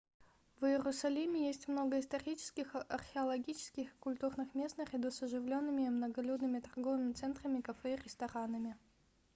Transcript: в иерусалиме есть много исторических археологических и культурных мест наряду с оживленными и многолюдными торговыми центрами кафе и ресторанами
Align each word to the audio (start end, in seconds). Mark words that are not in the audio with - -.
в 0.59 0.65
иерусалиме 0.65 1.45
есть 1.49 1.67
много 1.67 1.99
исторических 1.99 2.73
археологических 2.75 3.87
и 3.87 3.97
культурных 3.99 4.55
мест 4.55 4.75
наряду 4.79 5.11
с 5.11 5.21
оживленными 5.21 5.83
и 5.85 5.89
многолюдными 5.91 6.59
торговыми 6.59 7.13
центрами 7.13 7.61
кафе 7.61 7.93
и 7.93 8.01
ресторанами 8.03 8.75